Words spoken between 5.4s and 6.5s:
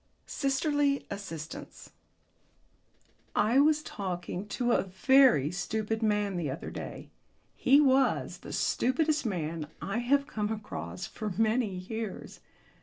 stupid man the